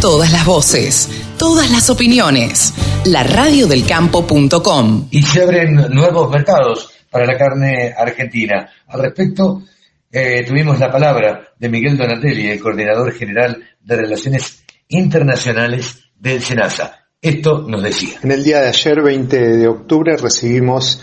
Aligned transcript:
Todas 0.00 0.32
las 0.32 0.46
voces, 0.46 1.10
todas 1.38 1.70
las 1.70 1.90
opiniones. 1.90 2.72
La 3.04 3.22
radiodelcampo.com. 3.22 5.08
Y 5.10 5.20
se 5.20 5.42
abren 5.42 5.74
nuevos 5.90 6.30
mercados 6.30 6.90
para 7.10 7.26
la 7.26 7.36
carne 7.36 7.92
argentina. 7.94 8.66
Al 8.88 9.02
respecto, 9.02 9.62
eh, 10.10 10.42
tuvimos 10.48 10.78
la 10.78 10.90
palabra 10.90 11.48
de 11.58 11.68
Miguel 11.68 11.98
Donatelli, 11.98 12.48
el 12.48 12.60
coordinador 12.60 13.12
general 13.12 13.62
de 13.78 13.96
Relaciones 13.96 14.64
Internacionales 14.88 15.98
del 16.18 16.40
SENASA. 16.40 17.08
Esto 17.20 17.66
nos 17.68 17.82
decía. 17.82 18.20
En 18.22 18.30
el 18.30 18.42
día 18.42 18.60
de 18.60 18.68
ayer, 18.68 19.02
20 19.02 19.36
de 19.58 19.68
octubre, 19.68 20.16
recibimos 20.16 21.02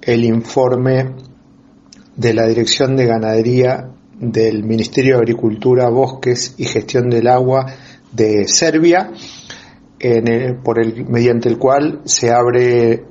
el 0.00 0.24
informe 0.24 1.10
de 2.16 2.32
la 2.32 2.46
Dirección 2.46 2.96
de 2.96 3.04
Ganadería 3.04 3.90
del 4.18 4.64
Ministerio 4.64 5.16
de 5.16 5.22
Agricultura, 5.24 5.90
Bosques 5.90 6.54
y 6.56 6.64
Gestión 6.64 7.10
del 7.10 7.26
Agua 7.26 7.66
de 8.12 8.46
Serbia, 8.48 9.12
por 10.62 10.80
el, 10.80 11.06
mediante 11.06 11.48
el 11.48 11.58
cual 11.58 12.00
se 12.04 12.32
abre 12.32 13.04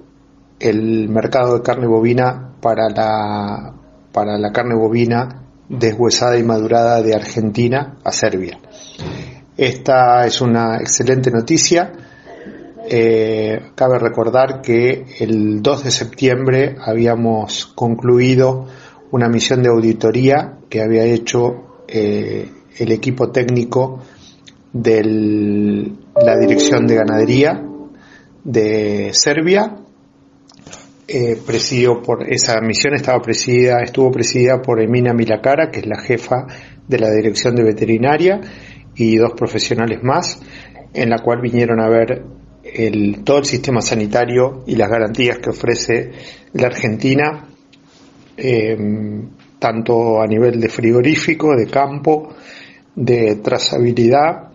el 0.60 1.08
mercado 1.10 1.56
de 1.56 1.62
carne 1.62 1.88
bovina 1.88 2.54
para 2.62 2.90
la, 2.90 3.73
para 4.12 4.38
la 4.38 4.52
carne 4.52 4.76
bovina 4.76 5.44
deshuesada 5.70 6.38
y 6.38 6.44
madurada 6.44 7.02
de 7.02 7.16
Argentina 7.16 7.98
a 8.04 8.12
Serbia. 8.12 8.59
Esta 9.56 10.26
es 10.26 10.42
una 10.42 10.78
excelente 10.78 11.31
noticia. 11.31 11.92
Eh, 12.90 13.72
cabe 13.76 14.00
recordar 14.00 14.62
que 14.62 15.06
el 15.20 15.62
2 15.62 15.84
de 15.84 15.92
septiembre 15.92 16.76
habíamos 16.81 17.68
concluido 17.68 18.68
una 19.12 19.28
misión 19.28 19.62
de 19.62 19.70
auditoría 19.70 20.58
que 20.70 20.81
había 20.81 21.04
hecho 21.04 21.84
eh, 21.88 22.50
el 22.78 22.92
equipo 22.92 23.31
técnico 23.31 24.00
de 24.73 25.91
la 26.16 26.38
Dirección 26.38 26.86
de 26.88 26.96
Ganadería 26.96 27.70
de 28.44 29.12
Serbia. 29.14 29.75
Eh, 31.08 31.42
por 32.03 32.31
esa 32.31 32.62
misión 32.62 32.94
estaba 32.94 33.20
presidida, 33.20 33.81
estuvo 33.81 34.12
presidida 34.12 34.62
por 34.62 34.80
Emina 34.80 35.14
Milacara, 35.14 35.72
que 35.72 35.80
es 35.80 35.88
la 35.88 36.00
jefa 36.00 36.45
de 36.88 37.00
la 37.00 37.09
Dirección 37.09 37.56
de 37.56 37.64
Veterinaria, 37.64 38.42
y 38.95 39.16
dos 39.16 39.34
profesionales 39.34 40.03
más, 40.03 40.40
en 40.94 41.09
la 41.09 41.20
cual 41.20 41.42
vinieron 41.42 41.80
a 41.80 41.90
ver 41.90 42.23
el, 42.64 43.23
todo 43.23 43.40
el 43.40 43.45
sistema 43.45 43.81
sanitario 43.81 44.64
y 44.67 44.75
las 44.75 44.90
garantías 44.90 45.40
que 45.40 45.50
ofrece 45.50 46.12
la 46.53 46.67
Argentina, 46.67 47.47
eh, 48.38 48.78
tanto 49.58 50.22
a 50.22 50.28
nivel 50.28 50.59
de 50.59 50.70
frigorífico, 50.70 51.56
de 51.56 51.67
campo, 51.67 52.36
de 52.95 53.38
trazabilidad 53.38 54.48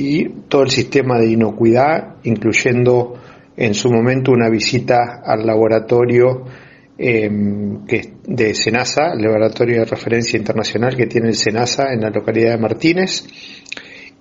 y 0.00 0.24
todo 0.48 0.62
el 0.62 0.70
sistema 0.70 1.18
de 1.18 1.32
inocuidad, 1.32 2.16
incluyendo 2.22 3.20
en 3.54 3.74
su 3.74 3.90
momento 3.90 4.32
una 4.32 4.48
visita 4.48 5.20
al 5.22 5.46
laboratorio 5.46 6.46
em, 6.96 7.84
de 7.84 8.54
SENASA, 8.54 9.12
el 9.12 9.22
laboratorio 9.22 9.80
de 9.80 9.84
referencia 9.84 10.38
internacional 10.38 10.96
que 10.96 11.06
tiene 11.06 11.28
el 11.28 11.34
SENASA 11.34 11.92
en 11.92 12.00
la 12.00 12.08
localidad 12.08 12.52
de 12.52 12.58
Martínez. 12.58 13.26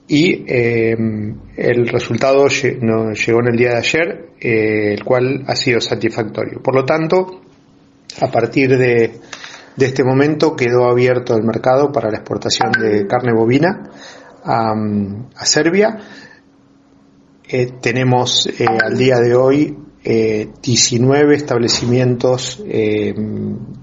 Y 0.06 0.44
em, 0.48 1.38
el 1.56 1.88
resultado 1.88 2.46
llegó 2.48 3.40
en 3.40 3.48
el 3.50 3.58
día 3.58 3.70
de 3.70 3.78
ayer, 3.78 4.26
eh, 4.42 4.94
el 4.96 5.04
cual 5.06 5.46
ha 5.48 5.56
sido 5.56 5.80
satisfactorio. 5.80 6.62
Por 6.62 6.76
lo 6.76 6.84
tanto, 6.84 7.42
a 8.20 8.28
partir 8.30 8.78
de 8.78 9.12
este 9.78 10.04
momento 10.04 10.58
quedó 10.58 10.90
abierto 10.90 11.38
el 11.38 11.44
mercado 11.44 11.90
para 11.90 12.10
la 12.10 12.18
exportación 12.18 12.74
de 12.74 13.08
carne 13.08 13.32
bovina 13.34 13.92
a, 14.50 15.46
Serbia. 15.46 15.98
Eh, 17.48 17.74
tenemos 17.82 18.48
eh, 18.48 18.66
al 18.66 18.98
día 18.98 19.20
de 19.20 19.36
hoy 19.36 19.78
19 20.02 21.34
eh, 21.34 21.38
establecimientos 21.38 22.64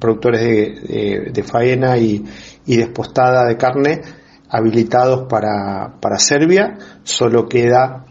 productores 0.00 0.40
de, 0.40 1.44
faena 1.44 1.98
y, 1.98 2.24
y, 2.64 2.76
despostada 2.76 3.46
de 3.46 3.56
carne 3.56 4.00
habilitados 4.48 5.28
para, 5.28 5.96
para 6.00 6.18
Serbia. 6.18 6.78
Solo 7.02 7.48
queda 7.48 8.06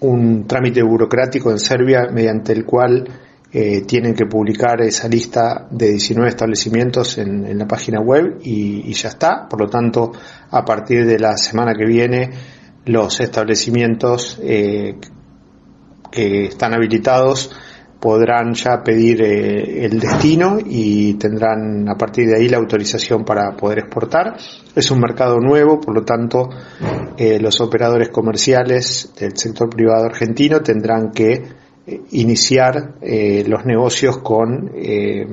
un 0.00 0.46
trámite 0.46 0.82
burocrático 0.82 1.50
en 1.50 1.58
Serbia 1.58 2.08
mediante 2.12 2.52
el 2.52 2.64
cual 2.64 3.08
eh, 3.52 3.82
tienen 3.84 4.14
que 4.14 4.26
publicar 4.26 4.80
esa 4.80 5.08
lista 5.08 5.66
de 5.72 5.88
19 5.88 6.28
establecimientos 6.28 7.18
en, 7.18 7.58
la 7.58 7.66
página 7.66 8.00
web 8.00 8.38
y, 8.44 8.92
ya 8.92 9.08
está. 9.08 9.48
Por 9.48 9.60
lo 9.62 9.68
tanto, 9.68 10.12
a 10.50 10.64
partir 10.64 11.04
de 11.04 11.18
la 11.18 11.36
semana 11.36 11.72
que 11.74 11.84
viene, 11.84 12.30
los 12.84 13.18
establecimientos 13.18 14.38
eh, 14.40 14.98
que 16.12 16.44
están 16.44 16.74
habilitados 16.74 17.50
podrán 17.98 18.54
ya 18.54 18.84
pedir 18.84 19.20
eh, 19.20 19.84
el 19.84 19.98
destino 19.98 20.58
y 20.64 21.14
tendrán 21.14 21.88
a 21.88 21.96
partir 21.96 22.28
de 22.28 22.36
ahí 22.36 22.48
la 22.48 22.58
autorización 22.58 23.24
para 23.24 23.56
poder 23.56 23.80
exportar. 23.80 24.36
Es 24.76 24.92
un 24.92 25.00
mercado 25.00 25.40
nuevo, 25.40 25.80
por 25.80 25.96
lo 25.96 26.04
tanto 26.04 26.48
los 27.18 27.60
operadores 27.60 28.08
comerciales 28.08 29.12
del 29.18 29.36
sector 29.36 29.68
privado 29.68 30.06
argentino 30.06 30.60
tendrán 30.60 31.10
que 31.10 31.59
iniciar 32.12 32.94
eh, 33.00 33.44
los 33.46 33.64
negocios 33.64 34.18
con 34.18 34.72
eh, 34.74 35.26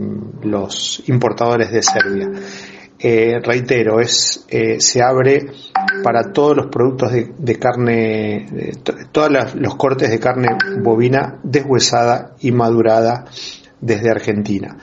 los 0.44 1.04
importadores 1.08 1.72
de 1.72 1.82
Serbia. 1.84 2.30
Eh, 3.00 3.40
reitero, 3.44 4.00
es, 4.00 4.46
se 4.80 5.02
abre 5.04 5.52
para 6.04 6.32
todos 6.34 6.58
los 6.58 6.68
productos 6.68 7.12
de, 7.12 7.60
carne, 7.60 8.74
todos 9.12 9.54
los 9.54 9.76
cortes 9.76 10.10
de 10.10 10.20
carne 10.20 10.48
bovina 10.82 11.40
deshuesada 11.44 12.36
y 12.40 12.52
madurada 12.52 13.26
desde 13.80 14.10
Argentina. 14.10 14.78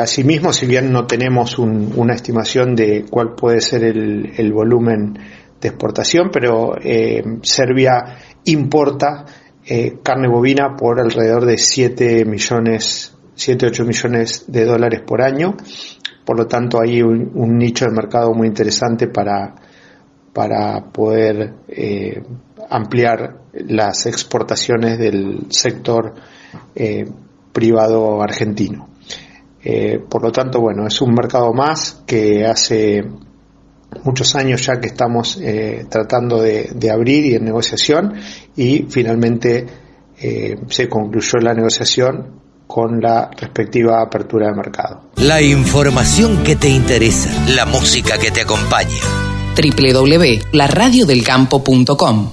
asimismo, 0.00 0.52
si 0.52 0.66
bien 0.66 0.90
no 0.90 1.06
tenemos 1.06 1.60
una 1.60 2.14
estimación 2.14 2.74
de 2.74 3.04
cuál 3.08 3.36
puede 3.36 3.60
ser 3.60 3.84
el 3.84 4.52
volumen 4.52 5.16
de 5.60 5.68
exportación, 5.68 6.28
pero 6.32 6.74
Serbia 7.42 8.16
importa 8.46 9.24
eh, 9.64 9.98
carne 10.02 10.28
bovina 10.28 10.76
por 10.76 11.00
alrededor 11.00 11.46
de 11.46 11.56
7 11.56 12.24
millones, 12.24 13.14
7, 13.34 13.66
8 13.66 13.84
millones 13.84 14.44
de 14.48 14.64
dólares 14.64 15.02
por 15.06 15.22
año. 15.22 15.56
Por 16.24 16.36
lo 16.36 16.46
tanto, 16.46 16.80
hay 16.80 17.02
un, 17.02 17.58
nicho 17.58 17.84
de 17.84 17.92
mercado 17.92 18.32
muy 18.34 18.48
interesante 18.48 19.08
para, 19.08 19.54
para 20.32 20.84
poder 20.92 21.54
eh, 21.68 22.22
ampliar 22.70 23.40
las 23.52 24.06
exportaciones 24.06 24.98
del 24.98 25.46
sector 25.50 26.14
eh, 26.74 27.08
privado 27.52 28.22
argentino. 28.22 28.88
por 30.08 30.22
lo 30.22 30.32
tanto, 30.32 30.60
bueno, 30.60 30.86
es 30.86 31.00
un 31.00 31.14
mercado 31.14 31.52
más 31.52 32.02
que 32.06 32.46
hace 32.46 33.04
muchos 34.04 34.34
años 34.34 34.66
ya 34.66 34.80
que 34.80 34.88
estamos 34.88 35.38
eh, 35.40 35.86
tratando 35.88 36.42
de, 36.42 36.90
abrir 36.90 37.26
y 37.26 37.34
en 37.34 37.44
negociación 37.44 38.14
y 38.56 38.86
finalmente 38.88 39.64
eh, 40.20 40.56
se 40.68 40.88
concluyó 40.88 41.38
la 41.40 41.54
negociación 41.54 42.40
con 42.66 43.00
la 43.00 43.30
respectiva 43.36 44.02
apertura 44.02 44.48
de 44.48 44.54
mercado. 44.54 45.10
La 45.16 45.40
información 45.42 46.42
que 46.42 46.56
te 46.56 46.70
interesa, 46.70 47.30
la 47.48 47.66
música 47.66 48.16
que 48.18 48.30
te 48.30 48.40
acompaña. 48.42 49.00
www.laradiodelcampo.com 49.54 52.30